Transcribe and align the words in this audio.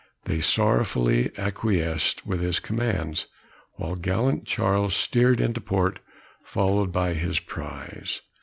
They 0.25 0.39
sorrowfully 0.41 1.29
acquiesced 1.37 2.25
with 2.25 2.41
his 2.41 2.59
commands, 2.59 3.27
while 3.73 3.95
gallant 3.95 4.47
Charles 4.47 4.95
steered 4.95 5.39
into 5.39 5.61
port, 5.61 5.99
followed 6.43 6.91
by 6.91 7.13
his 7.13 7.39
prize. 7.39 8.19